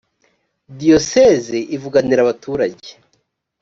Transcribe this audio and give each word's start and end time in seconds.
diyoseze 0.77 1.57
ivuganira 1.75 2.21
abaturage. 2.23 2.89